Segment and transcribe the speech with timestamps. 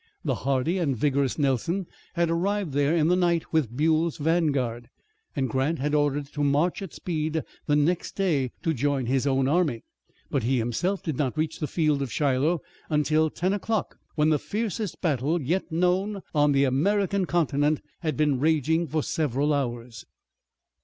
[0.25, 4.89] The hardy and vigorous Nelson had arrived there in the night with Buell's vanguard,
[5.35, 9.27] and Grant had ordered it to march at speed the next day to join his
[9.27, 9.83] own army.
[10.31, 14.39] But he, himself, did not reach the field of Shiloh until 10 o'clock, when the
[14.39, 20.05] fiercest battle yet known on the American continent had been raging for several hours.